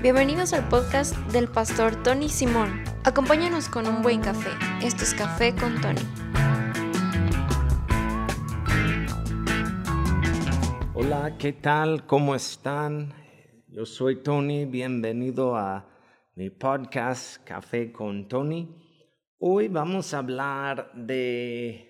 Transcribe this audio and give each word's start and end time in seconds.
Bienvenidos 0.00 0.52
al 0.52 0.68
podcast 0.68 1.16
del 1.32 1.48
pastor 1.48 2.04
Tony 2.04 2.28
Simón. 2.28 2.84
Acompáñanos 3.02 3.68
con 3.68 3.88
un 3.88 4.00
buen 4.00 4.20
café. 4.20 4.50
Esto 4.80 5.02
es 5.02 5.12
Café 5.12 5.56
con 5.56 5.80
Tony. 5.80 6.00
Hola, 10.94 11.36
¿qué 11.36 11.52
tal? 11.52 12.06
¿Cómo 12.06 12.36
están? 12.36 13.12
Yo 13.66 13.84
soy 13.84 14.22
Tony, 14.22 14.66
bienvenido 14.66 15.56
a 15.56 15.88
mi 16.36 16.48
podcast 16.50 17.42
Café 17.42 17.90
con 17.90 18.28
Tony. 18.28 18.68
Hoy 19.40 19.66
vamos 19.66 20.14
a 20.14 20.18
hablar 20.18 20.92
de 20.94 21.87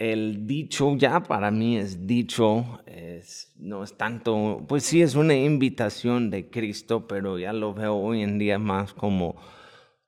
el 0.00 0.46
dicho 0.46 0.96
ya 0.96 1.22
para 1.22 1.50
mí 1.50 1.76
es 1.76 2.06
dicho, 2.06 2.80
es, 2.86 3.52
no 3.58 3.84
es 3.84 3.98
tanto, 3.98 4.64
pues 4.66 4.84
sí 4.84 5.02
es 5.02 5.14
una 5.14 5.36
invitación 5.36 6.30
de 6.30 6.48
Cristo, 6.48 7.06
pero 7.06 7.38
ya 7.38 7.52
lo 7.52 7.74
veo 7.74 7.96
hoy 7.96 8.22
en 8.22 8.38
día 8.38 8.58
más 8.58 8.94
como 8.94 9.36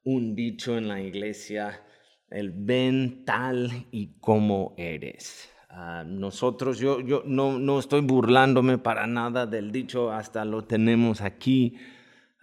un 0.02 0.34
dicho 0.34 0.78
en 0.78 0.88
la 0.88 1.02
iglesia, 1.02 1.83
el 2.30 2.52
ven 2.52 3.27
tal 3.27 3.86
y 3.91 4.19
como 4.19 4.74
eres. 4.78 5.50
Ah, 5.69 6.05
nosotros, 6.06 6.78
yo, 6.78 7.00
yo 7.00 7.22
no, 7.27 7.59
no, 7.59 7.78
estoy 7.78 8.00
burlándome 8.00 8.78
para 8.78 9.06
nada 9.06 9.45
del 9.45 9.72
dicho, 9.72 10.11
hasta 10.11 10.47
lo 10.47 10.64
tenemos 10.64 11.20
aquí 11.20 11.77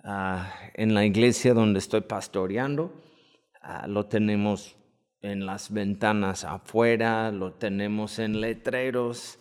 ah, 0.04 0.54
en 0.76 0.94
la 0.94 1.04
iglesia 1.04 1.56
donde 1.56 1.80
estoy 1.80 2.02
pastoreando, 2.02 2.94
ah, 3.60 3.88
lo 3.88 4.06
tenemos 4.06 4.79
en 5.22 5.46
las 5.46 5.74
ventanas 5.74 6.44
afuera, 6.44 7.32
lo 7.32 7.54
tenemos 7.54 8.20
en 8.20 8.40
letreros 8.40 9.40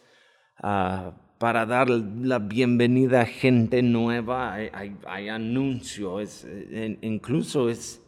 ah, 0.58 1.12
para 1.38 1.66
dar 1.66 1.88
la 1.88 2.38
bienvenida 2.38 3.22
a 3.22 3.26
gente 3.26 3.82
nueva. 3.82 4.54
Hay, 4.54 5.28
anuncio, 5.28 6.20
es, 6.20 6.46
incluso 7.00 7.68
es, 7.68 8.02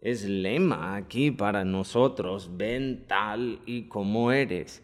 es 0.00 0.24
lema 0.24 0.94
aquí 0.96 1.30
para 1.30 1.64
nosotros, 1.64 2.50
ven 2.56 3.04
tal 3.08 3.60
y 3.66 3.88
como 3.88 4.30
eres. 4.30 4.82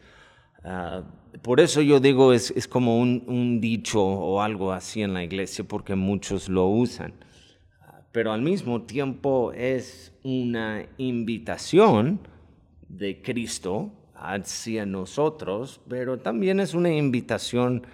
Ah, 0.64 1.02
por 1.42 1.60
eso 1.60 1.82
yo 1.82 2.00
digo 2.00 2.32
es, 2.32 2.50
es 2.52 2.68
como 2.68 2.98
un, 2.98 3.60
dicho 3.60 4.02
o 4.02 4.40
algo 4.40 4.72
así 4.72 5.02
en 5.02 5.14
la 5.14 5.22
iglesia, 5.22 5.64
porque 5.64 5.94
muchos 5.94 6.48
lo 6.48 6.66
usan. 6.66 7.12
Pero 8.14 8.30
al 8.30 8.42
mismo 8.42 8.82
tiempo 8.82 9.52
es 9.52 10.12
una 10.22 10.86
invitación 10.98 12.20
de 12.88 13.20
Cristo 13.20 13.90
hacia 14.14 14.86
nosotros, 14.86 15.80
pero 15.88 16.20
también 16.20 16.60
es 16.60 16.74
una 16.74 16.94
invitación 16.94 17.84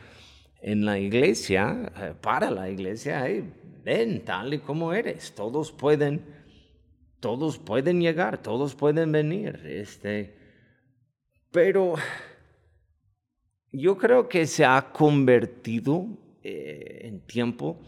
en 0.61 0.85
la 0.85 0.99
iglesia, 0.99 1.91
eh, 1.97 2.13
para 2.21 2.51
la 2.51 2.69
iglesia, 2.69 3.25
ven 3.83 4.23
tal 4.23 4.53
y 4.53 4.59
como 4.59 4.93
eres, 4.93 5.35
todos 5.35 5.73
pueden, 5.73 6.23
todos 7.19 7.57
pueden 7.57 8.03
llegar, 8.03 8.43
todos 8.43 8.75
pueden 8.75 9.13
venir, 9.13 9.63
este, 9.65 10.37
pero 11.51 11.95
yo 13.73 13.97
creo 13.97 14.29
que 14.29 14.47
se 14.47 14.67
ha 14.67 14.93
convertido 14.93 16.07
eh, 16.43 17.05
en 17.05 17.21
tiempo 17.21 17.81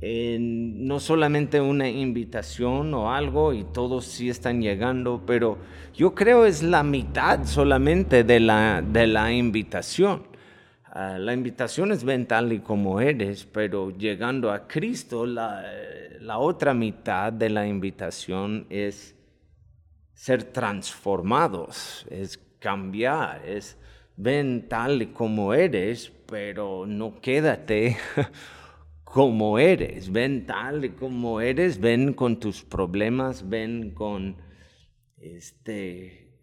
no 0.00 1.00
solamente 1.00 1.60
una 1.60 1.88
invitación 1.88 2.92
o 2.92 3.12
algo 3.12 3.54
y 3.54 3.64
todos 3.64 4.04
sí 4.04 4.28
están 4.28 4.60
llegando, 4.60 5.22
pero 5.26 5.58
yo 5.94 6.14
creo 6.14 6.44
es 6.44 6.62
la 6.62 6.82
mitad 6.82 7.46
solamente 7.46 8.22
de 8.22 8.40
la, 8.40 8.82
de 8.82 9.06
la 9.06 9.32
invitación. 9.32 10.24
Ah, 10.84 11.18
la 11.18 11.32
invitación 11.32 11.92
es 11.92 12.04
ven 12.04 12.26
tal 12.26 12.52
y 12.52 12.60
como 12.60 13.00
eres, 13.00 13.44
pero 13.44 13.90
llegando 13.90 14.50
a 14.50 14.66
Cristo, 14.68 15.24
la, 15.26 15.64
la 16.20 16.38
otra 16.38 16.74
mitad 16.74 17.32
de 17.32 17.50
la 17.50 17.66
invitación 17.66 18.66
es 18.68 19.14
ser 20.12 20.44
transformados, 20.44 22.06
es 22.10 22.38
cambiar, 22.58 23.46
es 23.46 23.78
ven 24.16 24.68
tal 24.68 25.02
y 25.02 25.06
como 25.06 25.54
eres, 25.54 26.12
pero 26.26 26.86
no 26.86 27.20
quédate 27.20 27.96
como 29.16 29.58
eres, 29.58 30.12
ven 30.12 30.44
tal 30.44 30.84
y 30.84 30.90
como 30.90 31.40
eres, 31.40 31.80
ven 31.80 32.12
con 32.12 32.38
tus 32.38 32.62
problemas, 32.62 33.48
ven 33.48 33.94
con 33.94 34.36
este, 35.16 36.38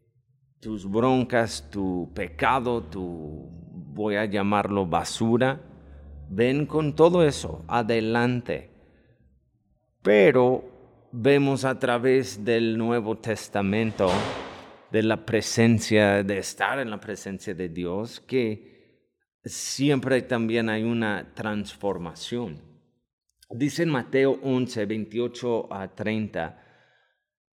tus 0.60 0.90
broncas, 0.90 1.70
tu 1.70 2.12
pecado, 2.16 2.82
tu, 2.82 3.48
voy 3.94 4.16
a 4.16 4.26
llamarlo 4.26 4.88
basura, 4.88 5.62
ven 6.32 6.66
con 6.66 6.96
todo 6.96 7.24
eso, 7.24 7.64
adelante. 7.68 8.72
Pero 10.02 10.64
vemos 11.12 11.66
a 11.66 11.78
través 11.78 12.44
del 12.44 12.76
Nuevo 12.76 13.20
Testamento, 13.20 14.10
de 14.92 15.04
la 15.04 15.24
presencia, 15.24 16.24
de 16.24 16.40
estar 16.40 16.80
en 16.80 16.90
la 16.90 17.00
presencia 17.00 17.54
de 17.54 17.70
Dios, 17.70 18.20
que 18.20 18.73
siempre 19.46 20.22
también 20.22 20.70
hay 20.70 20.84
una 20.84 21.34
transformación. 21.34 22.62
Dice 23.50 23.84
en 23.84 23.90
Mateo 23.90 24.40
11, 24.42 24.86
28 24.86 25.74
a 25.74 25.94
30, 25.94 26.60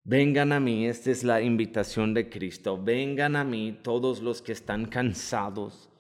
vengan 0.02 0.52
a 0.52 0.60
mí, 0.60 0.86
esta 0.86 1.10
es 1.10 1.22
la 1.22 1.40
invitación 1.40 2.14
de 2.14 2.28
Cristo, 2.28 2.82
vengan 2.82 3.36
a 3.36 3.44
mí 3.44 3.78
todos 3.82 4.20
los 4.22 4.42
que 4.42 4.52
están 4.52 4.86
cansados 4.86 5.90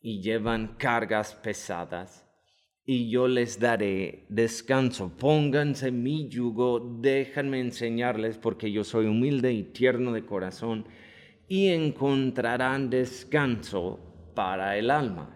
y 0.00 0.20
llevan 0.20 0.76
cargas 0.78 1.34
pesadas, 1.34 2.24
y 2.84 3.10
yo 3.10 3.28
les 3.28 3.58
daré 3.58 4.26
descanso. 4.28 5.16
Pónganse 5.16 5.90
mi 5.90 6.28
yugo, 6.28 6.98
déjenme 7.00 7.60
enseñarles, 7.60 8.38
porque 8.38 8.70
yo 8.70 8.84
soy 8.84 9.06
humilde 9.06 9.52
y 9.52 9.64
tierno 9.64 10.12
de 10.12 10.24
corazón, 10.24 10.86
y 11.48 11.68
encontrarán 11.68 12.90
descanso 12.90 14.15
para 14.36 14.76
el 14.76 14.92
alma. 14.92 15.30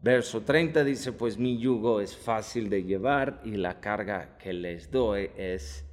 Verso 0.00 0.40
30 0.40 0.82
dice, 0.84 1.12
pues 1.12 1.36
mi 1.36 1.58
yugo 1.58 2.00
es 2.00 2.16
fácil 2.16 2.70
de 2.70 2.84
llevar 2.84 3.42
y 3.44 3.56
la 3.56 3.80
carga 3.80 4.38
que 4.38 4.54
les 4.54 4.90
doy 4.90 5.30
es 5.36 5.84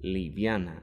liviana. 0.00 0.82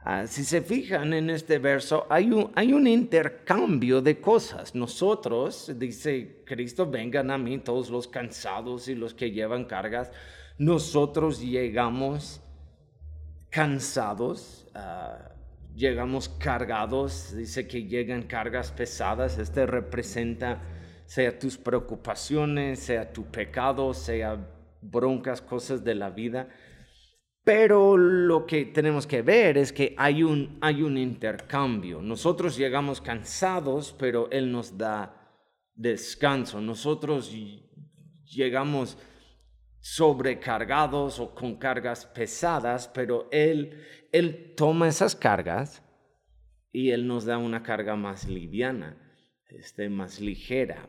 Ah, 0.00 0.26
si 0.26 0.44
se 0.44 0.62
fijan 0.62 1.12
en 1.12 1.30
este 1.30 1.58
verso, 1.58 2.06
hay 2.08 2.32
un, 2.32 2.50
hay 2.54 2.72
un 2.72 2.86
intercambio 2.86 4.00
de 4.00 4.20
cosas. 4.20 4.74
Nosotros, 4.74 5.72
dice 5.76 6.42
Cristo, 6.46 6.90
vengan 6.90 7.30
a 7.30 7.38
mí 7.38 7.58
todos 7.58 7.90
los 7.90 8.08
cansados 8.08 8.88
y 8.88 8.94
los 8.94 9.14
que 9.14 9.30
llevan 9.30 9.66
cargas. 9.66 10.10
Nosotros 10.56 11.40
llegamos 11.40 12.40
cansados. 13.50 14.66
Ah, 14.74 15.37
llegamos 15.78 16.28
cargados, 16.28 17.34
dice 17.36 17.68
que 17.68 17.84
llegan 17.84 18.24
cargas 18.24 18.72
pesadas, 18.72 19.38
este 19.38 19.64
representa 19.64 20.60
sea 21.06 21.38
tus 21.38 21.56
preocupaciones, 21.56 22.80
sea 22.80 23.12
tu 23.12 23.24
pecado, 23.30 23.94
sea 23.94 24.44
broncas, 24.82 25.40
cosas 25.40 25.84
de 25.84 25.94
la 25.94 26.10
vida. 26.10 26.48
Pero 27.44 27.96
lo 27.96 28.44
que 28.44 28.66
tenemos 28.66 29.06
que 29.06 29.22
ver 29.22 29.56
es 29.56 29.72
que 29.72 29.94
hay 29.96 30.22
un, 30.22 30.58
hay 30.60 30.82
un 30.82 30.98
intercambio. 30.98 32.02
Nosotros 32.02 32.58
llegamos 32.58 33.00
cansados, 33.00 33.94
pero 33.98 34.28
Él 34.30 34.52
nos 34.52 34.76
da 34.76 35.32
descanso. 35.74 36.60
Nosotros 36.60 37.32
llegamos 38.26 38.98
sobrecargados 39.80 41.20
o 41.20 41.34
con 41.34 41.56
cargas 41.56 42.06
pesadas, 42.06 42.88
pero 42.88 43.28
Él, 43.30 43.82
Él 44.12 44.54
toma 44.56 44.88
esas 44.88 45.14
cargas 45.14 45.82
y 46.72 46.90
Él 46.90 47.06
nos 47.06 47.24
da 47.24 47.38
una 47.38 47.62
carga 47.62 47.96
más 47.96 48.28
liviana, 48.28 48.96
este, 49.48 49.88
más 49.88 50.20
ligera. 50.20 50.88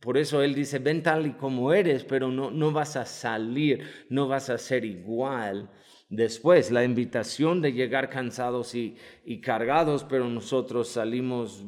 Por 0.00 0.18
eso 0.18 0.42
Él 0.42 0.54
dice, 0.54 0.78
ven 0.78 1.02
tal 1.02 1.26
y 1.26 1.32
como 1.32 1.72
eres, 1.72 2.04
pero 2.04 2.30
no, 2.30 2.50
no 2.50 2.72
vas 2.72 2.96
a 2.96 3.06
salir, 3.06 3.82
no 4.10 4.28
vas 4.28 4.50
a 4.50 4.58
ser 4.58 4.84
igual. 4.84 5.70
Después, 6.10 6.70
la 6.70 6.84
invitación 6.84 7.62
de 7.62 7.72
llegar 7.72 8.10
cansados 8.10 8.74
y, 8.74 8.96
y 9.24 9.40
cargados, 9.40 10.04
pero 10.04 10.28
nosotros 10.28 10.88
salimos, 10.88 11.64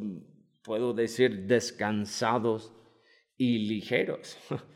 puedo 0.62 0.92
decir, 0.92 1.46
descansados 1.46 2.74
y 3.38 3.66
ligeros. 3.66 4.36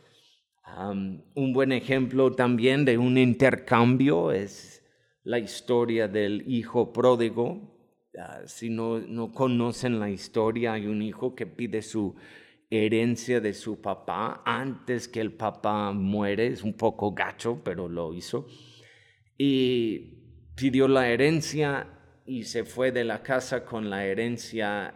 un 0.84 1.52
buen 1.52 1.72
ejemplo 1.72 2.32
también 2.32 2.84
de 2.84 2.98
un 2.98 3.18
intercambio 3.18 4.32
es 4.32 4.84
la 5.24 5.38
historia 5.38 6.08
del 6.08 6.44
hijo 6.46 6.92
pródigo. 6.92 7.76
Ah, 8.18 8.40
si 8.46 8.70
no, 8.70 8.98
no 8.98 9.32
conocen 9.32 10.00
la 10.00 10.10
historia, 10.10 10.74
hay 10.74 10.86
un 10.86 11.02
hijo 11.02 11.34
que 11.34 11.46
pide 11.46 11.82
su 11.82 12.16
herencia 12.70 13.40
de 13.40 13.52
su 13.52 13.80
papá 13.80 14.42
antes 14.44 15.08
que 15.08 15.20
el 15.20 15.32
papá 15.32 15.92
muere. 15.92 16.48
Es 16.48 16.62
un 16.62 16.74
poco 16.74 17.12
gacho, 17.12 17.60
pero 17.64 17.88
lo 17.88 18.14
hizo. 18.14 18.46
Y 19.36 20.52
pidió 20.54 20.88
la 20.88 21.08
herencia 21.08 21.86
y 22.26 22.44
se 22.44 22.64
fue 22.64 22.92
de 22.92 23.04
la 23.04 23.22
casa 23.22 23.64
con 23.64 23.90
la 23.90 24.04
herencia 24.04 24.94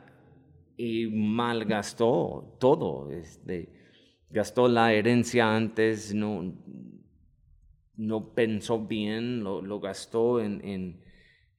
y 0.76 1.06
malgastó 1.06 2.56
todo. 2.60 3.10
Este, 3.10 3.83
gastó 4.34 4.66
la 4.66 4.92
herencia 4.92 5.54
antes, 5.54 6.12
no, 6.12 6.52
no 7.96 8.34
pensó 8.34 8.80
bien, 8.80 9.44
lo, 9.44 9.80
gastó 9.80 10.40
en, 10.40 11.00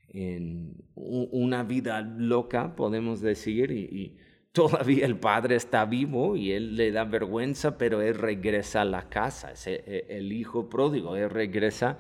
en, 0.10 0.75
una 0.95 1.63
vida 1.63 2.01
loca, 2.01 2.75
podemos 2.75 3.22
decir, 3.22 3.72
y, 3.72 4.18
todavía 4.51 5.06
el 5.06 5.18
padre 5.19 5.57
está 5.57 5.83
vivo 5.83 6.38
y 6.38 6.54
él 6.54 6.77
le 6.77 6.92
da 6.92 7.04
vergüenza, 7.04 7.77
pero 7.77 8.01
él 8.01 8.16
regresa 8.16 8.81
a 8.81 8.86
la 8.86 9.10
casa, 9.10 9.51
es 9.51 9.68
e, 9.68 10.06
el 10.10 10.31
hijo 10.31 10.69
pródigo, 10.69 11.16
él 11.18 11.30
regresa 11.30 11.98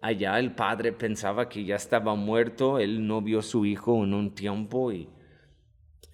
allá, 0.00 0.38
el 0.38 0.54
padre 0.54 0.92
pensaba 0.92 1.48
que 1.48 1.64
ya 1.64 1.76
estaba 1.76 2.14
muerto, 2.14 2.78
él 2.78 3.06
no 3.06 3.22
vio 3.22 3.40
a 3.40 3.42
su 3.42 3.64
hijo 3.66 4.04
en 4.04 4.14
un 4.14 4.34
tiempo 4.34 4.92
y 4.92 5.08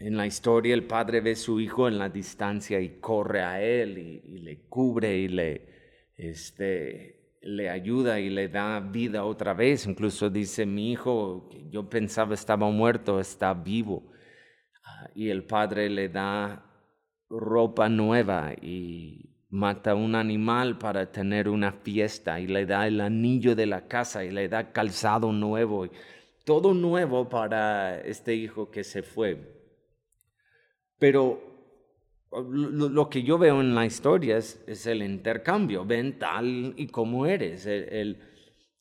en 0.01 0.17
la 0.17 0.27
historia 0.27 0.73
el 0.75 0.85
padre 0.85 1.21
ve 1.21 1.33
a 1.33 1.37
su 1.37 1.61
hijo 1.61 1.87
en 1.87 1.99
la 1.99 2.09
distancia 2.09 2.81
y 2.81 3.01
corre 3.01 3.43
a 3.43 3.63
él 3.63 3.99
y, 3.99 4.39
le 4.39 4.63
cubre 4.63 5.19
y 5.19 5.29
le, 5.29 6.13
este, 6.17 7.37
le 7.43 7.69
ayuda 7.69 8.19
y 8.19 8.31
le 8.31 8.49
da 8.49 8.81
vida 8.81 9.25
otra 9.25 9.53
vez. 9.53 9.87
Incluso 9.87 10.31
dice, 10.31 10.65
mi 10.65 10.93
hijo, 10.93 11.49
que 11.51 11.69
yo 11.69 11.89
pensaba 11.89 12.35
estaba 12.35 12.71
muerto, 12.71 13.21
está 13.21 13.53
vivo. 13.53 14.11
Ah, 14.85 15.11
y 15.15 15.29
el 15.29 15.45
padre 15.45 15.91
le 15.91 16.09
da 16.09 16.65
ropa 17.29 17.91
nueva 17.91 18.55
y 18.55 19.37
mata 19.51 19.95
un 19.95 20.15
animal 20.15 20.79
para 20.79 21.13
tener 21.13 21.47
una 21.47 21.73
fiesta 21.73 22.41
y 22.41 22.47
le 22.47 22.65
da 22.65 22.87
el 22.87 23.03
anillo 23.03 23.55
de 23.55 23.67
la 23.67 23.87
casa 23.87 24.25
y 24.25 24.31
le 24.31 24.49
da 24.49 24.73
calzado 24.73 25.31
nuevo. 25.31 25.87
Todo 26.45 26.73
nuevo 26.73 27.29
para 27.29 28.01
este 28.01 28.35
hijo 28.35 28.71
que 28.71 28.83
se 28.83 29.03
fue. 29.03 29.60
Pero 31.01 31.51
lo, 32.31 33.09
que 33.09 33.23
yo 33.23 33.39
veo 33.39 33.61
en 33.61 33.75
la 33.75 33.87
historia 33.87 34.37
es, 34.37 34.87
el 34.87 35.03
intercambio. 35.03 35.85
Ven 35.85 36.19
tal 36.19 36.75
y 36.77 36.87
como 36.89 37.27
eres. 37.27 37.67
El, 37.67 38.19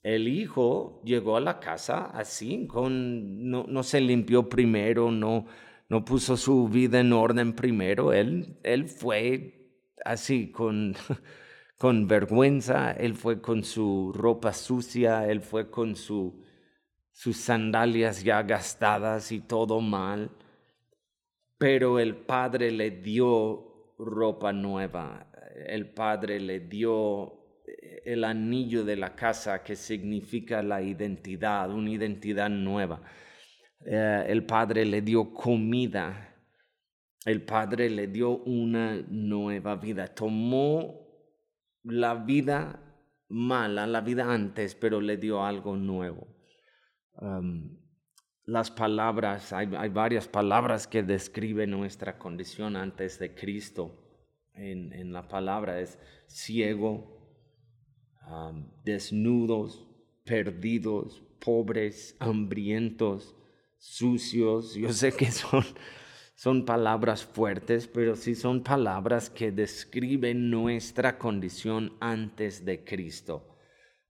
el, 0.04 0.28
hijo 0.28 1.02
llegó 1.06 1.38
a 1.38 1.40
la 1.40 1.60
casa 1.60 2.08
así, 2.08 2.68
con, 2.68 3.50
no, 3.50 3.66
no, 3.68 3.84
se 3.84 4.02
limpió 4.02 4.50
primero, 4.50 5.12
no, 5.12 5.46
no 5.88 6.04
puso 6.04 6.36
su 6.36 6.68
vida 6.68 7.00
en 7.00 7.14
orden 7.14 7.54
primero. 7.54 8.12
Él, 8.12 8.60
él 8.64 8.90
fue 8.90 9.72
así, 10.04 10.52
con, 10.52 10.94
con 11.78 12.06
vergüenza, 12.06 12.92
él 12.92 13.16
fue 13.16 13.42
con 13.42 13.64
su 13.64 14.12
ropa 14.14 14.52
sucia, 14.52 15.26
él 15.26 15.40
fue 15.40 15.72
con 15.72 15.96
su, 15.96 16.44
sus 17.12 17.38
sandalias 17.38 18.26
ya 18.26 18.44
gastadas 18.44 19.32
y 19.32 19.40
todo 19.40 19.80
mal 19.80 20.30
pero 21.60 22.00
el 22.00 22.16
Padre 22.16 22.72
le 22.72 22.90
dio 22.90 23.94
ropa 24.00 24.54
nueva, 24.54 25.30
el 25.68 25.90
Padre 25.92 26.40
le 26.40 26.62
dio 26.62 27.62
eh, 27.68 28.02
el 28.06 28.24
anillo 28.24 28.86
de 28.86 28.96
la 28.96 29.14
casa 29.14 29.62
que 29.62 29.76
significa 29.76 30.64
la 30.64 30.82
identidad, 30.82 31.70
una 31.70 31.92
identidad 31.92 32.50
nueva. 32.50 33.02
Eh, 33.86 34.26
el 34.30 34.46
Padre 34.46 34.86
le 34.86 35.02
dio 35.02 35.34
comida, 35.34 36.34
el 37.26 37.44
Padre 37.44 37.90
le 37.90 38.08
dio 38.08 38.38
una 38.38 38.96
nueva 39.10 39.76
vida, 39.76 40.08
tomó 40.08 41.10
la 41.84 42.16
vida 42.16 42.90
mala, 43.28 43.86
la 43.86 44.00
vida 44.00 44.32
antes, 44.32 44.76
pero 44.76 45.02
le 45.02 45.18
dio 45.18 45.44
algo 45.44 45.76
nuevo. 45.76 46.26
Um, 47.22 47.79
las 48.50 48.72
palabras, 48.72 49.54
hay, 49.54 49.68
varias 49.68 50.28
palabras 50.28 50.88
que 50.88 51.04
describen 51.04 51.72
nuestra 51.72 52.18
condición 52.18 52.76
antes 52.76 53.20
de 53.20 53.34
Cristo. 53.34 53.96
En, 54.54 55.14
la 55.14 55.28
palabra 55.28 55.80
es 55.80 55.98
ciego, 56.28 57.18
desnudos, 58.84 59.88
perdidos, 60.26 61.22
pobres, 61.40 62.16
hambrientos, 62.20 63.36
sucios. 63.78 64.74
Yo 64.74 64.92
sé 64.92 65.14
que 65.14 65.32
son, 65.32 65.64
son 66.36 66.66
palabras 66.66 67.24
fuertes, 67.24 67.88
pero 67.88 68.16
sí 68.16 68.36
son 68.36 68.64
palabras 68.64 69.30
que 69.30 69.52
describen 69.52 70.50
nuestra 70.50 71.18
condición 71.18 71.94
antes 72.00 72.66
de 72.66 72.84
Cristo. 72.84 73.58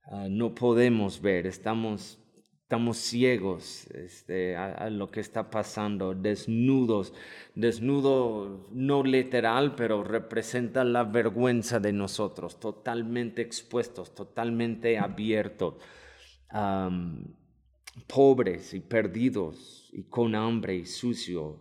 Ah, 0.04 0.26
no 0.28 0.54
podemos 0.54 1.20
ver, 1.20 1.46
estamos 1.46 2.18
Estamos 2.70 2.98
ciegos 2.98 3.88
este, 3.94 4.54
a, 4.54 4.88
lo 4.90 5.10
que 5.10 5.18
está 5.18 5.50
pasando, 5.50 6.14
desnudos. 6.14 7.12
Desnudo 7.56 8.68
no 8.70 9.02
literal, 9.02 9.74
pero 9.74 10.04
representa 10.04 10.84
la 10.84 11.02
vergüenza 11.02 11.80
de 11.80 11.92
nosotros, 11.92 12.60
totalmente 12.60 13.42
expuestos, 13.42 14.14
totalmente 14.14 14.98
abiertos, 15.00 15.78
pobres 18.06 18.72
y 18.72 18.78
perdidos 18.78 19.90
y 19.92 20.04
con 20.04 20.36
hambre 20.36 20.76
y 20.76 20.86
sucio. 20.86 21.58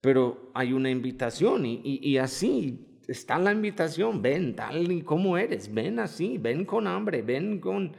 Pero 0.00 0.52
hay 0.54 0.74
una 0.74 0.90
invitación 0.90 1.66
y, 1.66 1.80
y 1.82 2.18
así 2.18 3.00
está 3.08 3.36
la 3.40 3.50
invitación. 3.50 4.22
Ven 4.22 4.54
tal 4.54 4.92
y 4.92 5.02
como 5.02 5.36
eres, 5.36 5.74
ven 5.74 5.98
así, 5.98 6.38
ven 6.38 6.64
con 6.64 6.86
hambre, 6.86 7.22
ven 7.22 7.58
con 7.58 7.96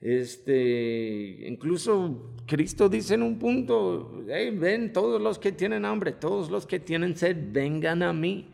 este, 0.00 1.46
incluso 1.48 2.34
Cristo 2.46 2.88
dice 2.88 3.14
en 3.14 3.22
un 3.22 3.38
punto, 3.38 4.22
ven 4.26 4.92
todos 4.92 5.20
los 5.20 5.38
que 5.38 5.52
tienen 5.52 5.84
hambre, 5.84 6.12
todos 6.12 6.50
los 6.50 6.66
que 6.66 6.78
tienen 6.78 7.16
sed, 7.16 7.36
vengan 7.50 8.02
a 8.02 8.12
mí. 8.12 8.52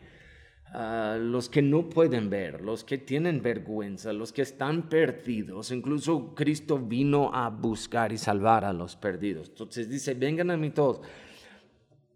Uh, 0.73 1.17
los 1.19 1.47
que 1.47 1.61
no 1.61 1.87
pueden 1.87 2.29
ver, 2.29 2.59
los 2.59 2.83
que 2.83 2.97
tienen 2.97 3.41
vergüenza, 3.41 4.11
los 4.11 4.33
que 4.33 4.41
están 4.41 4.89
perdidos. 4.89 5.71
Incluso 5.71 6.35
Cristo 6.35 6.77
vino 6.77 7.33
a 7.33 7.49
buscar 7.49 8.11
y 8.11 8.17
salvar 8.17 8.65
a 8.65 8.73
los 8.73 8.97
perdidos. 8.97 9.47
Entonces 9.47 9.89
dice, 9.89 10.15
vengan 10.15 10.51
a 10.51 10.57
mí 10.57 10.71
todos. 10.71 10.99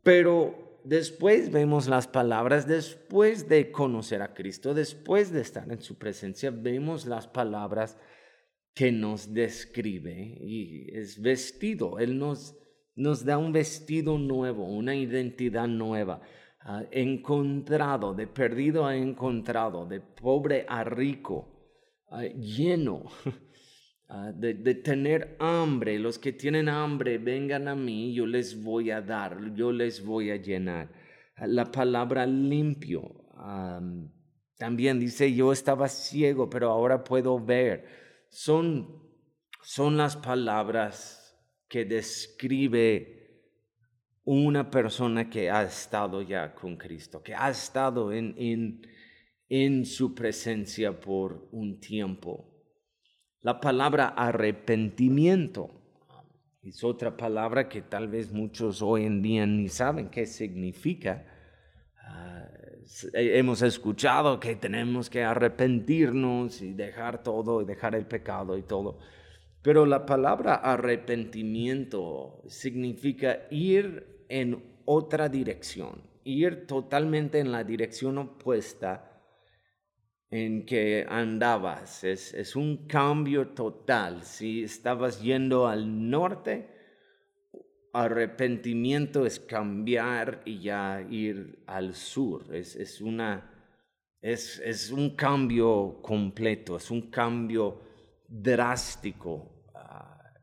Pero 0.03 0.81
después 0.83 1.51
vemos 1.51 1.87
las 1.87 2.07
palabras, 2.07 2.67
después 2.67 3.47
de 3.47 3.71
conocer 3.71 4.21
a 4.21 4.33
Cristo, 4.33 4.73
después 4.73 5.31
de 5.31 5.39
estar 5.39 5.71
en 5.71 5.81
su 5.81 5.97
presencia, 5.97 6.51
vemos 6.51 7.05
las 7.05 7.27
palabras 7.27 7.97
que 8.73 8.91
nos 8.91 9.33
describe 9.33 10.37
y 10.41 10.87
es 10.95 11.21
vestido. 11.21 11.99
Él 11.99 12.17
nos, 12.17 12.55
nos 12.95 13.25
da 13.25 13.37
un 13.37 13.51
vestido 13.51 14.17
nuevo, 14.17 14.65
una 14.65 14.95
identidad 14.95 15.67
nueva. 15.67 16.21
Ah, 16.61 16.83
encontrado, 16.91 18.13
de 18.13 18.27
perdido 18.27 18.85
a 18.85 18.95
encontrado, 18.95 19.85
de 19.85 20.01
pobre 20.01 20.65
a 20.67 20.83
rico, 20.83 21.47
ah, 22.11 22.23
lleno, 22.25 23.05
ah, 24.09 24.31
de, 24.35 24.53
tener 24.75 25.37
hambre. 25.39 25.97
Los 25.99 26.19
que 26.19 26.33
tienen 26.33 26.67
hambre, 26.67 27.17
vengan 27.17 27.69
a 27.69 27.75
mí, 27.75 28.13
yo 28.13 28.25
les 28.25 28.61
voy 28.61 28.91
a 28.91 29.01
dar, 29.01 29.53
yo 29.55 29.71
les 29.71 30.03
voy 30.05 30.31
a 30.31 30.35
llenar. 30.35 30.91
La 31.37 31.71
palabra 31.71 32.25
limpio 32.25 33.15
también 34.57 34.99
dice, 34.99 35.33
yo 35.33 35.53
estaba 35.53 35.87
ciego, 35.87 36.49
pero 36.49 36.69
ahora 36.69 37.03
puedo 37.05 37.39
ver 37.39 37.85
son, 38.29 39.03
son 39.61 39.97
las 39.97 40.15
palabras 40.17 41.37
que 41.67 41.85
describe 41.85 43.19
una 44.23 44.69
persona 44.69 45.29
que 45.29 45.49
ha 45.49 45.63
estado 45.63 46.21
ya 46.21 46.53
con 46.53 46.77
Cristo, 46.77 47.21
que 47.21 47.33
ha 47.33 47.49
estado 47.49 48.11
en, 48.13 48.35
en, 48.37 48.81
en 49.47 49.85
su 49.85 50.13
presencia 50.13 50.99
por 50.99 51.49
un 51.51 51.79
tiempo. 51.79 52.45
La 53.41 53.59
palabra 53.59 54.09
arrepentimiento 54.09 55.79
es 56.61 56.83
otra 56.83 57.15
palabra 57.15 57.69
que 57.69 57.81
tal 57.81 58.09
vez 58.09 58.31
muchos 58.31 58.81
hoy 58.81 59.05
en 59.05 59.21
día 59.21 59.45
ni 59.45 59.69
saben 59.69 60.09
qué 60.09 60.25
significa. 60.25 61.25
Ah, 62.03 62.48
hemos 63.13 63.61
escuchado 63.61 64.39
que 64.39 64.55
tenemos 64.55 65.09
que 65.09 65.23
arrepentirnos 65.23 66.61
y 66.61 66.73
dejar 66.73 67.23
todo 67.23 67.61
y 67.61 67.65
dejar 67.65 67.95
el 67.95 68.05
pecado 68.05 68.57
y 68.57 68.63
todo. 68.63 68.99
Pero 69.61 69.85
la 69.85 70.05
palabra 70.05 70.55
arrepentimiento 70.55 72.41
significa 72.47 73.47
ir 73.51 74.25
en 74.29 74.63
otra 74.85 75.29
dirección, 75.29 76.01
ir 76.23 76.65
totalmente 76.65 77.39
en 77.39 77.51
la 77.51 77.63
dirección 77.63 78.17
opuesta 78.17 79.21
en 80.31 80.65
que 80.65 81.05
andabas. 81.09 82.03
Es, 82.03 82.33
es 82.33 82.55
un 82.55 82.87
cambio 82.87 83.49
total. 83.49 84.23
Si 84.23 84.63
estabas 84.63 85.21
yendo 85.21 85.67
al 85.67 86.09
norte, 86.09 86.78
arrepentimiento 87.93 89.25
es 89.25 89.39
cambiar 89.39 90.41
y 90.45 90.59
ya 90.59 91.05
ir 91.09 91.63
al 91.67 91.95
sur. 91.95 92.53
Es, 92.53 92.75
es 92.75 93.01
una, 93.01 93.51
es, 94.21 94.59
es, 94.63 94.91
un 94.91 95.15
cambio 95.15 95.99
completo, 96.01 96.77
es 96.77 96.91
un 96.91 97.09
cambio 97.09 97.81
drástico, 98.27 99.63
ah, 99.75 100.33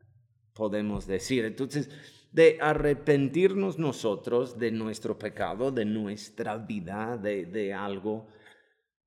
podemos 0.53 1.07
decir. 1.07 1.45
Entonces, 1.45 1.91
de 2.33 2.59
arrepentirnos 2.61 3.79
nosotros 3.79 4.59
de 4.59 4.71
nuestro 4.71 5.19
pecado, 5.19 5.71
de 5.71 5.85
nuestra 5.85 6.59
vida, 6.59 7.17
de, 7.17 7.47
de 7.47 7.73
algo, 7.73 8.27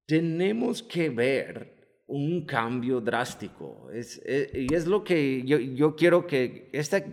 tenemos 0.05 0.81
que 0.81 1.09
ver 1.09 1.79
un 2.07 2.45
cambio 2.45 2.99
drástico. 2.99 3.89
Es, 3.93 4.19
eh, 4.25 4.65
y 4.67 4.73
es 4.73 4.87
lo 4.87 5.03
que 5.03 5.43
yo, 5.45 5.59
yo 5.59 5.95
quiero 5.95 6.25
que 6.25 6.69
esta, 6.73 7.03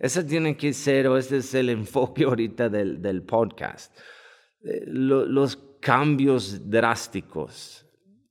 esa 0.00 0.26
tiene 0.26 0.56
que 0.56 0.72
ser, 0.72 1.06
o 1.08 1.18
este 1.18 1.36
es 1.36 1.54
el 1.54 1.68
enfoque 1.68 2.24
ahorita 2.24 2.68
del, 2.68 3.00
del 3.02 3.22
podcast. 3.22 3.96
Eh, 4.62 4.84
los 4.86 5.56
cambios 5.80 6.70
drásticos 6.70 7.86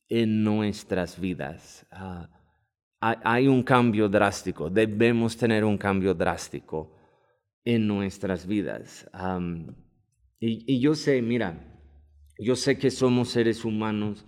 en 0.07 0.43
nuestras 0.43 1.19
vidas. 1.19 1.85
Ah, 1.91 2.29
hay, 3.01 3.47
un 3.47 3.63
cambio 3.63 4.09
drástico, 4.09 4.69
debemos 4.69 5.37
tener 5.37 5.63
un 5.63 5.77
cambio 5.77 6.13
drástico 6.13 6.97
en 7.63 7.87
nuestras 7.87 8.45
vidas. 8.45 9.09
y, 10.39 10.73
y 10.75 10.81
yo 10.81 10.95
sé, 10.95 11.21
mira, 11.21 11.69
yo 12.37 12.55
sé 12.55 12.77
que 12.77 12.91
somos 12.91 13.29
seres 13.29 13.63
humanos, 13.63 14.25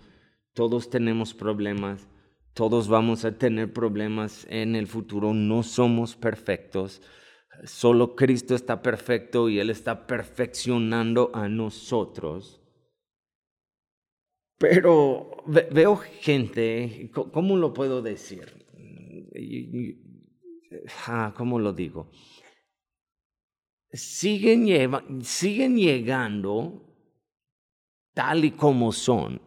todos 0.54 0.88
tenemos 0.88 1.34
problemas, 1.34 2.08
todos 2.54 2.88
vamos 2.88 3.24
a 3.24 3.36
tener 3.36 3.72
problemas 3.72 4.46
en 4.48 4.74
el 4.74 4.86
futuro, 4.86 5.34
no 5.34 5.62
somos 5.62 6.16
perfectos, 6.16 7.02
solo 7.64 8.16
Cristo 8.16 8.54
está 8.54 8.82
perfecto 8.82 9.48
y 9.48 9.58
Él 9.58 9.70
está 9.70 10.06
perfeccionando 10.06 11.30
a 11.34 11.48
nosotros. 11.48 12.60
Pero 14.58 15.42
veo 15.46 15.96
gente, 15.96 17.10
¿cómo 17.12 17.56
lo 17.56 17.72
puedo 17.72 18.00
decir? 18.00 18.64
Ah, 21.06 21.34
¿Cómo 21.36 21.58
lo 21.58 21.72
digo? 21.72 22.10
Siguen, 23.92 25.24
siguen 25.24 25.76
llegando 25.76 26.92
tal 28.14 28.44
y 28.44 28.52
como 28.52 28.92
son. 28.92 29.40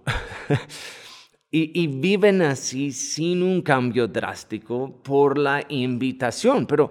y, 1.51 1.87
viven 1.87 2.41
así 2.41 2.91
sin 2.91 3.41
un 3.41 3.61
cambio 3.61 4.07
drástico 4.07 5.01
por 5.01 5.37
la 5.37 5.65
invitación. 5.69 6.65
Pero 6.65 6.89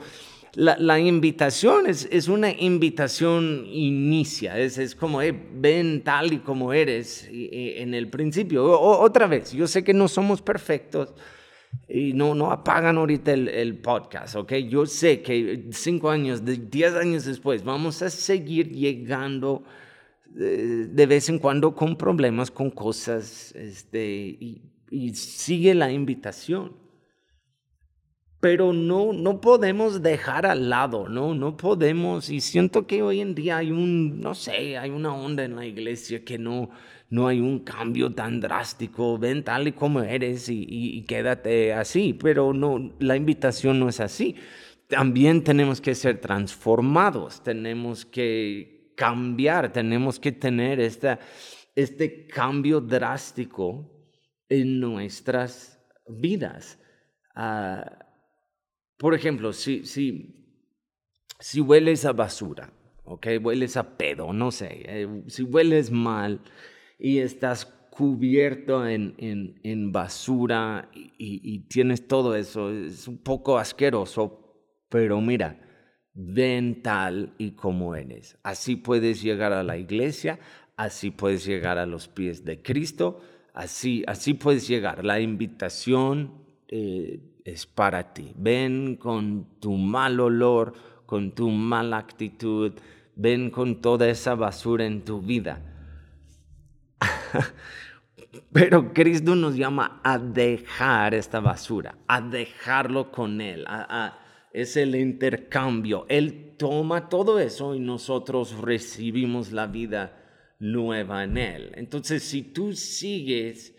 la, 0.57 0.99
invitación 0.99 1.87
es, 1.87 2.09
es, 2.11 2.29
una 2.29 2.51
invitación 2.51 3.67
inicia, 3.67 4.59
es, 4.59 4.79
es 4.79 4.95
como, 4.95 5.21
ven 5.55 6.03
tal 6.03 6.33
y 6.33 6.39
como 6.39 6.73
eres 6.73 7.29
en 7.31 7.95
el 7.95 8.09
principio. 8.09 8.65
otra 8.81 9.27
vez, 9.27 9.53
yo 9.53 9.67
sé 9.67 9.83
que 9.85 9.95
no 9.95 10.09
somos 10.09 10.43
perfectos. 10.43 11.15
Y 11.89 12.13
no, 12.13 12.37
no 12.37 12.53
apagan 12.53 12.99
ahorita 12.99 13.33
el, 13.33 13.79
podcast, 13.79 14.37
¿ok? 14.37 14.53
Yo 14.69 14.87
sé 14.87 15.23
que 15.23 15.67
cinco 15.73 16.09
años, 16.09 16.43
diez 16.45 16.95
años 16.95 17.25
después, 17.25 17.65
vamos 17.65 18.01
a 18.01 18.11
seguir 18.11 18.71
llegando 18.71 19.65
de 20.35 21.07
vez 21.07 21.29
en 21.29 21.39
cuando 21.39 21.75
con 21.75 21.97
problemas, 21.97 22.51
con 22.51 22.71
cosas, 22.71 23.55
este, 23.55 24.05
y, 24.11 24.63
sigue 25.15 25.75
la 25.75 25.91
invitación. 25.91 26.73
Pero 28.45 28.75
no, 28.75 29.15
no 29.15 29.41
podemos 29.41 30.03
dejar 30.03 30.45
al 30.45 30.69
lado, 30.69 31.09
¿no? 31.09 31.35
No 31.35 31.57
podemos, 31.57 32.29
y 32.29 32.43
siento 32.43 32.87
que 32.87 33.03
hoy 33.03 33.23
en 33.23 33.35
día 33.35 33.57
hay 33.57 33.71
un, 33.71 34.21
no 34.21 34.35
sé, 34.35 34.77
hay 34.77 34.91
una 34.91 35.15
onda 35.15 35.45
en 35.45 35.57
la 35.57 35.65
iglesia 35.65 36.27
que 36.27 36.37
no, 36.37 36.69
no 37.09 37.27
hay 37.27 37.41
un 37.41 37.61
cambio 37.61 38.13
tan 38.13 38.43
drástico, 38.43 39.17
ven 39.17 39.45
tal 39.45 39.69
y 39.69 39.73
como 39.73 40.03
eres 40.03 40.51
y, 40.51 41.07
quédate 41.09 41.73
así, 41.73 42.13
pero 42.13 42.53
no, 42.53 42.93
la 42.99 43.17
invitación 43.17 43.81
no 43.81 43.89
es 43.89 43.99
así. 43.99 44.37
También 44.89 45.43
tenemos 45.43 45.81
que 45.81 45.95
ser 45.95 46.21
transformados, 46.21 47.43
tenemos 47.43 48.05
que, 48.05 48.93
cambiar, 48.95 49.73
tenemos 49.73 50.21
que 50.21 50.33
tener 50.33 50.81
esta, 50.81 51.19
este 51.75 52.27
cambio 52.27 52.83
drástico 52.83 53.91
en 54.51 54.81
nuestras 54.81 55.83
vidas. 56.07 56.79
Ah, 57.35 58.04
por 59.05 59.15
ejemplo, 59.15 59.53
si, 59.53 59.85
si, 59.85 60.35
si 61.39 61.61
hueles 61.61 62.07
a 62.07 62.13
basura, 62.15 62.73
¿ok? 63.05 63.27
Hueles 63.43 63.77
a 63.77 63.99
pedo, 63.99 64.33
no 64.33 64.51
sé, 64.51 64.83
eh, 64.87 65.25
si 65.27 65.43
hueles 65.43 65.91
mal 65.91 66.41
y 66.99 67.19
estás 67.19 67.67
cubierto 67.67 68.89
en, 68.89 69.15
en, 69.19 69.61
en 69.63 69.93
basura 69.93 70.89
y, 70.95 71.13
y, 71.19 71.69
tienes 71.69 72.09
todo 72.09 72.35
eso, 72.35 72.71
es 72.71 73.07
un 73.07 73.19
poco 73.19 73.59
asqueroso, 73.59 74.73
pero 74.89 75.21
mira, 75.21 75.61
ven 76.15 76.81
tal 76.81 77.35
y 77.37 77.51
como 77.51 77.97
eres. 77.97 78.39
Así 78.43 78.75
puedes 78.75 79.21
llegar 79.23 79.53
a 79.53 79.63
la 79.63 79.77
iglesia, 79.77 80.39
así 80.79 81.11
puedes 81.11 81.45
llegar 81.45 81.77
a 81.77 81.85
los 81.85 82.09
pies 82.09 82.43
de 82.47 82.63
Cristo, 82.63 83.21
así, 83.53 84.03
así 84.07 84.33
puedes 84.33 84.67
llegar. 84.67 85.05
La 85.05 85.21
invitación 85.21 86.43
eh, 86.69 87.34
es 87.45 87.67
para 87.67 88.15
ti. 88.15 88.33
Ven 88.37 88.97
con 88.97 89.61
tu 89.61 89.73
mal 89.73 90.19
olor, 90.19 90.73
con 91.07 91.33
tu 91.33 91.51
mala 91.51 91.99
actitud, 91.99 92.73
ven 93.15 93.51
con 93.51 93.81
toda 93.81 94.09
esa 94.09 94.35
basura 94.35 94.87
en 94.87 95.05
tu 95.05 95.21
vida. 95.21 95.61
Pero 98.53 98.93
Cristo 98.93 99.37
nos 99.37 99.57
llama 99.57 100.01
a 100.03 100.19
dejar 100.19 101.15
esta 101.15 101.41
basura, 101.41 101.97
a 102.09 102.21
dejarlo 102.21 103.13
con 103.13 103.41
Él, 103.41 103.65
es 104.53 104.77
el 104.77 104.97
intercambio. 104.97 106.07
Él 106.09 106.55
toma 106.57 107.09
todo 107.09 107.39
eso 107.39 107.75
y 107.75 107.81
nosotros 107.81 108.59
recibimos 108.61 109.53
la 109.53 109.67
vida 109.67 110.21
nueva 110.59 111.25
en 111.25 111.37
Él. 111.37 111.73
Entonces, 111.75 112.23
si 112.23 112.43
tú 112.43 112.73
sigues 112.73 113.74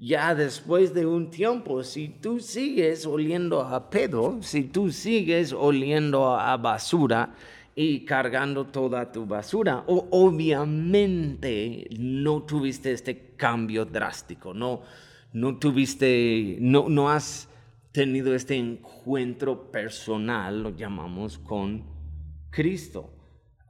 ya 0.00 0.34
después 0.34 0.94
de 0.94 1.04
un 1.04 1.30
tiempo, 1.30 1.84
si 1.84 2.08
tú 2.08 2.40
sigues 2.40 3.04
oliendo 3.04 3.60
a 3.60 3.90
pedo, 3.90 4.42
si 4.42 4.64
tú 4.64 4.90
sigues 4.90 5.52
oliendo 5.52 6.34
a 6.34 6.56
basura 6.56 7.34
y 7.74 8.06
cargando 8.06 8.64
toda 8.64 9.12
tu 9.12 9.26
basura, 9.26 9.84
obviamente 9.86 11.86
no 11.98 12.44
tuviste 12.44 12.92
este 12.92 13.34
cambio 13.36 13.84
drástico, 13.84 14.54
no, 14.54 14.80
no 15.34 15.58
tuviste, 15.58 16.56
no, 16.60 16.88
no 16.88 17.10
has 17.10 17.46
tenido 17.92 18.34
este 18.34 18.56
encuentro 18.56 19.70
personal, 19.70 20.62
lo 20.62 20.70
llamamos, 20.70 21.36
con 21.36 21.84
Cristo. 22.48 23.12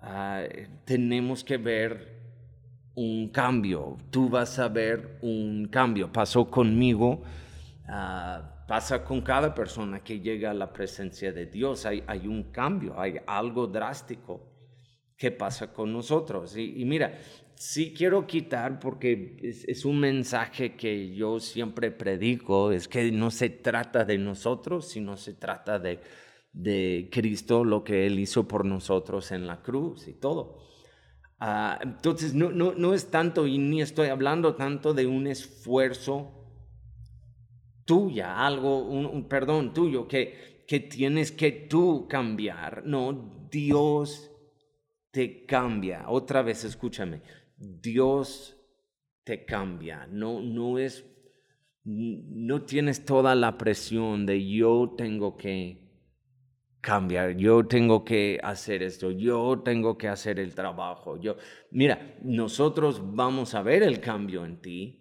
Ah, 0.01 0.45
tenemos 0.85 1.43
que 1.43 1.57
ver 1.57 2.20
un 2.95 3.29
cambio, 3.29 3.97
tú 4.11 4.29
vas 4.29 4.59
a 4.59 4.69
ver 4.69 5.19
un 5.23 5.69
cambio. 5.69 6.13
Pasó 6.13 6.51
conmigo, 6.51 7.23
ah, 7.89 8.65
pasa 8.67 9.05
con 9.05 9.21
cada 9.21 9.55
persona 9.55 10.01
que 10.01 10.21
llega 10.21 10.51
a 10.51 10.55
la 10.55 10.73
presencia 10.73 11.33
de 11.33 11.47
Dios, 11.47 11.87
hay, 11.87 12.03
hay 12.07 12.27
un 12.27 12.53
cambio, 12.53 13.01
hay 13.01 13.17
algo 13.27 13.67
drástico 13.67 14.51
que 15.17 15.31
pasa 15.31 15.73
con 15.73 15.93
nosotros. 15.93 16.57
Y, 16.57 16.85
mira, 16.85 17.19
sí 17.55 17.93
quiero 17.93 18.27
quitar 18.27 18.79
porque 18.79 19.37
es, 19.43 19.85
un 19.85 20.01
mensaje 20.01 20.77
que 20.77 21.15
yo 21.15 21.41
siempre 21.41 21.91
predico, 21.91 22.73
es 22.73 22.89
que 22.89 23.13
no 23.13 23.31
se 23.31 23.51
trata 23.51 24.05
de 24.05 24.19
nosotros, 24.19 24.89
sino 24.89 25.17
se 25.17 25.35
trata 25.35 25.79
de, 25.79 26.01
de 26.53 27.09
Cristo, 27.13 27.65
lo 27.65 27.85
que 27.85 28.07
Él 28.07 28.19
hizo 28.19 28.49
por 28.49 28.65
nosotros 28.65 29.31
en 29.33 29.47
la 29.47 29.61
cruz 29.61 30.09
y 30.09 30.15
todo. 30.15 30.70
Ah, 31.43 31.79
entonces, 31.83 32.35
no, 32.35 32.51
no, 32.51 32.75
no 32.75 32.93
es 32.93 33.11
tanto, 33.11 33.47
y 33.47 33.57
ni 33.57 33.81
estoy 33.81 34.09
hablando 34.09 34.57
tanto 34.57 34.93
de 34.93 35.07
un 35.07 35.27
esfuerzo 35.27 36.41
tuya, 37.87 38.47
algo, 38.47 38.85
un, 38.85 39.27
perdón, 39.27 39.73
tuyo, 39.73 40.07
que, 40.07 40.65
que 40.69 40.81
tienes 40.81 41.33
que 41.33 41.51
tú 41.51 42.07
cambiar. 42.09 42.85
No, 42.85 43.49
Dios 43.51 44.31
te 45.11 45.47
cambia. 45.47 46.05
Otra 46.09 46.43
vez, 46.43 46.65
escúchame. 46.65 47.23
Dios 47.57 48.57
te 49.25 49.45
cambia, 49.47 50.07
no, 50.11 50.41
no 50.41 50.79
es, 50.79 51.05
no 51.85 52.63
tienes 52.63 53.05
toda 53.05 53.35
la 53.35 53.57
presión 53.59 54.27
de 54.27 54.47
yo 54.47 54.95
tengo 54.97 55.37
que 55.37 55.90
cambiar, 56.81 57.37
yo 57.37 57.67
tengo 57.67 58.05
que 58.05 58.41
hacer 58.43 58.83
esto, 58.83 59.11
yo 59.11 59.61
tengo 59.65 59.99
que 59.99 60.09
hacer 60.09 60.39
el 60.39 60.55
trabajo. 60.55 61.21
Yo, 61.21 61.37
mira, 61.71 62.17
nosotros 62.23 63.03
vamos 63.15 63.55
a 63.55 63.63
ver 63.63 63.83
el 63.83 64.01
cambio 64.01 64.45
en 64.45 64.61
ti, 64.61 64.97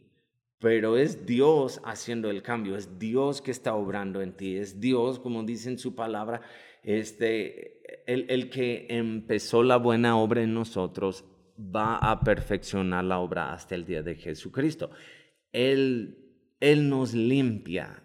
pero 0.59 0.97
es 0.97 1.25
Dios 1.25 1.81
haciendo 1.85 2.29
el 2.29 2.41
cambio, 2.41 2.75
es 2.75 2.99
Dios 2.99 3.41
que 3.41 3.51
está 3.51 3.75
obrando 3.75 4.21
en 4.21 4.33
ti, 4.33 4.57
es 4.57 4.79
Dios, 4.79 5.19
como 5.19 5.43
dice 5.43 5.69
en 5.69 5.77
su 5.77 5.95
palabra, 5.95 6.41
este, 6.83 8.11
el, 8.11 8.25
el 8.29 8.49
que 8.49 8.87
empezó 8.89 9.63
la 9.63 9.77
buena 9.77 10.17
obra 10.17 10.41
en 10.41 10.53
nosotros, 10.53 11.23
va 11.59 11.97
a 11.97 12.19
perfeccionar 12.21 13.03
la 13.03 13.19
obra 13.19 13.53
hasta 13.53 13.75
el 13.75 13.85
día 13.85 14.01
de 14.01 14.15
Jesucristo. 14.15 14.91
Él, 15.51 16.55
él 16.59 16.89
nos 16.89 17.13
limpia. 17.13 18.03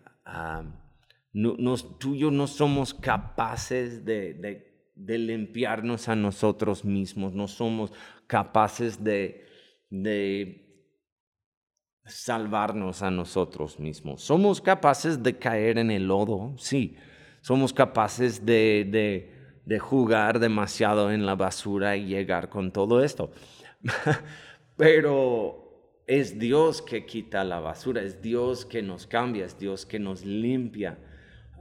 Tú 1.99 2.14
y 2.14 2.19
yo 2.19 2.31
no 2.31 2.47
somos 2.47 2.95
capaces 2.95 4.05
de, 4.05 4.71
de, 4.95 5.19
limpiarnos 5.19 6.09
a 6.09 6.14
nosotros 6.14 6.85
mismos, 6.85 7.33
no 7.35 7.49
somos 7.49 7.93
capaces 8.26 9.03
de, 9.03 9.45
de 9.91 10.64
salvarnos 12.07 13.03
a 13.03 13.11
nosotros 13.11 13.79
mismos. 13.79 14.23
Somos 14.23 14.61
capaces 14.61 15.23
de 15.23 15.38
caer 15.38 15.79
en 15.79 15.91
el 15.91 16.07
lodo, 16.07 16.55
sí. 16.59 16.97
Somos 17.41 17.73
capaces 17.73 18.45
de, 18.45 19.31
de, 19.64 19.79
jugar 19.79 20.38
demasiado 20.38 21.11
en 21.11 21.26
la 21.26 21.35
basura 21.35 21.97
y 21.97 22.07
llegar 22.07 22.49
con 22.49 22.73
todo 22.73 23.03
esto. 23.03 23.33
Pero 24.76 26.03
es 26.07 26.38
Dios 26.38 26.81
que 26.81 27.07
quita 27.07 27.45
la 27.45 27.61
basura, 27.61 28.03
es 28.03 28.23
Dios 28.23 28.64
que 28.64 28.83
nos 28.83 29.07
cambia, 29.07 29.45
es 29.47 29.59
Dios 29.59 29.85
que 29.85 29.99
nos 29.99 30.25
limpia. 30.25 30.99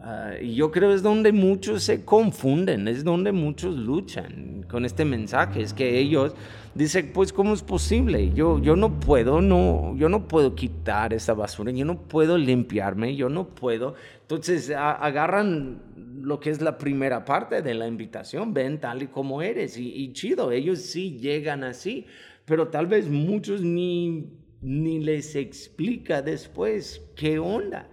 Ah, 0.05 0.33
y 0.41 0.55
yo 0.55 0.69
creo 0.69 0.93
es 0.93 1.01
donde 1.01 1.31
muchos 1.31 1.83
se 1.83 2.03
confunden, 2.03 2.89
es 2.89 3.05
donde 3.05 3.31
muchos 3.31 3.77
luchan 3.77 4.65
con 4.69 4.83
este 4.83 5.05
mensaje, 5.05 5.61
es 5.61 5.73
que 5.73 5.97
ellos 5.97 6.35
dicen, 6.75 7.11
pues 7.13 7.31
cómo 7.31 7.53
es 7.53 7.61
posible, 7.61 8.33
yo, 8.33 8.59
yo 8.59 8.75
no 8.75 8.99
puedo, 8.99 9.41
no, 9.41 9.95
yo 9.95 10.09
no 10.09 10.27
puedo 10.27 10.55
quitar 10.55 11.13
esa 11.13 11.33
basura, 11.33 11.71
yo 11.71 11.85
no 11.85 12.01
puedo 12.01 12.37
limpiarme, 12.37 13.15
yo 13.15 13.29
no 13.29 13.47
puedo. 13.47 13.95
Entonces 14.19 14.71
agarran 14.71 15.81
lo 16.19 16.37
que 16.41 16.49
es 16.49 16.59
la 16.59 16.77
primera 16.77 17.23
parte 17.23 17.61
de 17.61 17.73
la 17.73 17.87
invitación, 17.87 18.53
ven 18.53 18.81
tal 18.81 19.03
y 19.03 19.07
como 19.07 19.41
eres 19.41 19.77
y, 19.77 19.87
y 19.87 20.11
chido, 20.11 20.51
ellos 20.51 20.79
sí 20.79 21.17
llegan 21.17 21.63
así, 21.63 22.07
pero 22.43 22.67
tal 22.67 22.87
vez 22.87 23.07
muchos 23.07 23.61
ni, 23.61 24.33
ni 24.59 24.99
les 24.99 25.37
explica 25.37 26.21
después 26.21 27.01
qué 27.15 27.39
onda. 27.39 27.87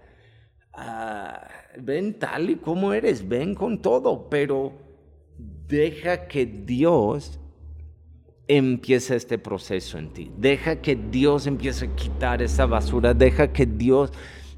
Ah, 0.72 1.48
ven 1.78 2.18
tal 2.18 2.50
y 2.50 2.56
como 2.56 2.92
eres, 2.92 3.26
ven 3.26 3.54
con 3.54 3.82
todo, 3.82 4.28
pero 4.28 4.72
deja 5.66 6.28
que 6.28 6.46
Dios 6.46 7.40
empiece 8.46 9.16
este 9.16 9.38
proceso 9.38 9.98
en 9.98 10.12
ti. 10.12 10.30
Deja 10.36 10.80
que 10.80 10.96
Dios 10.96 11.46
empiece 11.46 11.86
a 11.86 11.94
quitar 11.94 12.42
esa 12.42 12.66
basura, 12.66 13.14
deja 13.14 13.52
que 13.52 13.66
Dios 13.66 14.12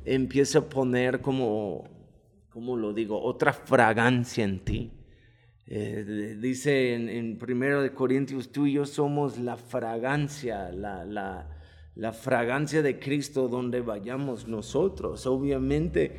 empiece 0.05 0.59
a 0.59 0.69
poner 0.69 1.21
como, 1.21 1.85
como 2.49 2.77
lo 2.77 2.93
digo, 2.93 3.23
otra 3.23 3.53
fragancia 3.53 4.45
en 4.45 4.61
ti. 4.61 4.93
Eh, 5.67 6.37
dice 6.41 6.95
en, 6.95 7.09
en 7.09 7.39
primero 7.39 7.83
de 7.83 7.93
Corintios, 7.93 8.51
tú 8.51 8.67
y 8.67 8.75
yo 8.75 8.85
somos 8.85 9.39
la 9.39 9.57
fragancia, 9.57 10.71
la, 10.71 11.05
la, 11.05 11.49
la 11.95 12.13
fragancia 12.13 12.83
de 12.83 12.99
Cristo 12.99 13.49
donde 13.49 13.81
vayamos 13.81 14.49
nosotros. 14.49 15.27
Obviamente 15.27 16.17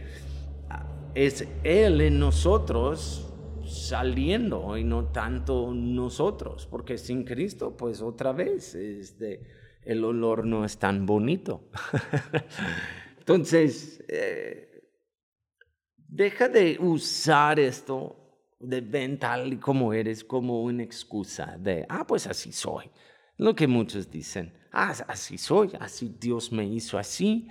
es 1.16 1.48
Él 1.64 2.02
en 2.02 2.20
nosotros 2.20 3.30
saliendo 3.66 4.78
y 4.78 4.84
no 4.84 5.06
tanto 5.06 5.74
nosotros, 5.74 6.68
porque 6.68 6.98
sin 6.98 7.24
Cristo, 7.24 7.76
pues 7.76 8.02
otra 8.02 8.32
vez, 8.32 8.76
este, 8.76 9.42
el 9.84 10.04
olor 10.04 10.46
no 10.46 10.66
es 10.66 10.78
tan 10.78 11.06
bonito. 11.06 11.70
Entonces, 13.20 14.04
eh, 14.08 14.84
deja 15.96 16.50
de 16.50 16.78
usar 16.80 17.60
esto 17.60 18.20
de 18.60 18.82
ven 18.82 19.18
tal 19.18 19.54
y 19.54 19.58
como 19.58 19.94
eres 19.94 20.24
como 20.24 20.64
una 20.64 20.84
excusa 20.84 21.58
de, 21.60 21.86
ah, 21.90 22.06
pues 22.06 22.28
así 22.28 22.52
soy. 22.52 22.90
Lo 23.38 23.56
que 23.56 23.68
muchos 23.68 24.10
dicen, 24.10 24.54
ah, 24.74 24.94
así 25.08 25.38
soy, 25.38 25.72
así 25.80 26.14
Dios 26.20 26.52
me 26.52 26.66
hizo 26.66 26.98
así, 26.98 27.48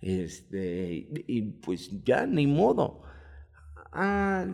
este, 0.00 1.06
y 1.28 1.42
pues 1.42 1.90
ya 2.02 2.26
ni 2.26 2.46
modo. 2.46 3.02
Ah, 3.92 4.46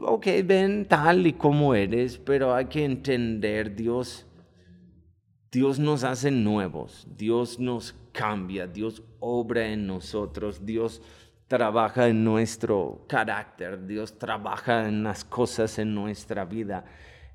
ok, 0.00 0.26
ven 0.44 0.86
tal 0.88 1.26
y 1.26 1.32
como 1.34 1.74
eres, 1.74 2.16
pero 2.16 2.54
hay 2.54 2.66
que 2.66 2.84
entender, 2.84 3.74
Dios, 3.74 4.26
Dios 5.50 5.78
nos 5.78 6.04
hace 6.04 6.30
nuevos, 6.30 7.06
Dios 7.16 7.58
nos 7.58 7.94
cambia, 8.12 8.66
Dios 8.66 9.02
obra 9.18 9.68
en 9.68 9.86
nosotros, 9.86 10.64
Dios 10.64 11.02
trabaja 11.48 12.08
en 12.08 12.24
nuestro 12.24 13.04
carácter, 13.08 13.86
Dios 13.86 14.18
trabaja 14.18 14.88
en 14.88 15.02
las 15.02 15.24
cosas 15.24 15.78
en 15.78 15.94
nuestra 15.94 16.44
vida 16.44 16.84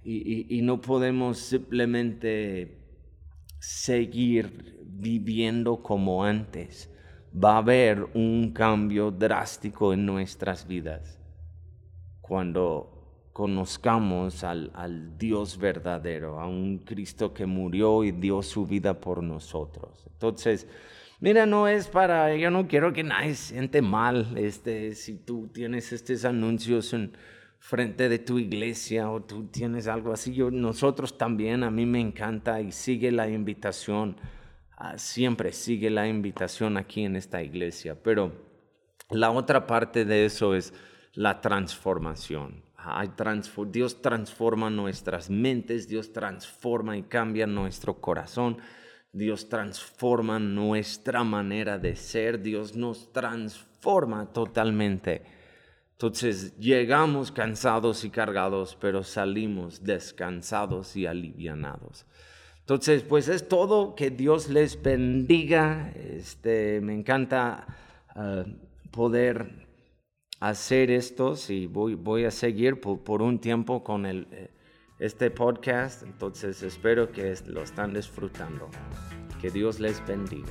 y, 0.04 0.58
y 0.58 0.62
no 0.62 0.82
podemos 0.82 1.38
simplemente 1.38 2.81
seguir 3.62 4.80
viviendo 4.84 5.84
como 5.84 6.24
antes. 6.24 6.90
Va 7.34 7.54
a 7.54 7.58
haber 7.60 8.08
un 8.16 8.52
cambio 8.52 9.12
drástico 9.12 9.94
en 9.94 10.06
nuestras 10.06 10.68
vidas 10.68 11.20
cuando 12.20 13.30
conozcamos 13.34 14.44
al, 14.44 14.72
al, 14.74 15.18
Dios 15.18 15.58
verdadero, 15.58 16.40
a 16.40 16.48
un 16.48 16.80
Cristo 16.80 17.34
que 17.34 17.46
murió 17.46 18.04
y 18.04 18.12
dio 18.12 18.42
su 18.42 18.66
vida 18.66 19.00
por 19.00 19.24
nosotros. 19.24 20.06
Entonces, 20.12 20.68
mira, 21.20 21.46
no 21.46 21.68
es 21.68 21.88
para, 21.88 22.36
yo 22.36 22.50
no 22.52 22.68
quiero 22.68 22.92
que 22.92 23.04
nadie 23.04 23.36
siente 23.36 23.82
mal, 23.82 24.38
este, 24.38 24.96
si 24.96 25.18
tú 25.18 25.50
tienes 25.54 25.94
estos 25.94 26.26
anuncios 26.26 26.94
en 26.94 27.14
frente 27.62 28.10
de 28.10 28.18
tu 28.18 28.40
iglesia 28.40 29.12
o 29.12 29.22
tú 29.22 29.46
tienes 29.46 29.88
algo 29.88 30.12
así, 30.12 30.36
nosotros 30.52 31.16
también, 31.16 31.64
a 31.64 31.70
mí 31.70 31.86
me 31.86 32.02
encanta 32.02 32.60
y 32.60 32.72
sigue 32.72 33.12
la 33.12 33.30
invitación, 33.30 34.18
ah, 34.76 34.98
siempre 34.98 35.54
sigue 35.54 35.92
la 35.92 36.08
invitación 36.08 36.76
aquí 36.76 37.06
en 37.06 37.16
esta 37.16 37.44
iglesia, 37.44 38.02
pero 38.02 38.32
la 39.12 39.30
otra 39.30 39.68
parte 39.68 40.06
de 40.06 40.26
eso 40.26 40.56
es 40.56 40.74
la 41.14 41.40
transformación. 41.40 42.64
Dios 43.68 44.02
transforma 44.02 44.72
nuestras 44.72 45.30
mentes, 45.30 45.88
Dios 45.88 46.12
transforma 46.12 46.98
y 46.98 47.04
cambia 47.04 47.46
nuestro 47.46 48.02
corazón, 48.02 48.58
Dios 49.14 49.50
transforma 49.50 50.40
nuestra 50.40 51.24
manera 51.24 51.78
de 51.78 51.96
ser, 51.96 52.42
Dios 52.42 52.76
nos 52.76 53.14
transforma 53.14 54.34
totalmente. 54.34 55.41
Entonces 56.02 56.58
llegamos 56.58 57.32
cansados 57.32 58.04
y 58.04 58.10
cargados, 58.10 58.76
pero 58.82 59.04
salimos 59.04 59.84
descansados 59.84 60.96
y 60.96 61.06
alivianados. 61.06 62.08
Entonces, 62.62 63.04
pues 63.04 63.28
es 63.28 63.48
todo, 63.48 63.94
que 63.94 64.10
Dios 64.10 64.50
les 64.50 64.82
bendiga. 64.82 65.92
Este, 65.96 66.82
me 66.82 66.96
encanta 66.96 67.68
ah, 68.16 68.46
poder 68.90 69.68
hacer 70.40 70.90
esto, 70.90 71.36
y 71.50 71.68
voy, 71.68 71.94
voy 71.94 72.26
a 72.26 72.32
seguir 72.32 72.82
por, 72.82 73.22
un 73.22 73.38
tiempo 73.38 73.84
con 73.84 74.08
el, 74.08 74.28
eh, 74.32 74.50
este 74.98 75.30
podcast, 75.30 76.02
entonces 76.02 76.64
espero 76.64 77.12
que 77.12 77.36
lo 77.46 77.62
están 77.62 77.94
disfrutando. 77.94 78.72
Que 79.40 79.52
Dios 79.52 79.80
les 79.80 80.04
bendiga. 80.08 80.50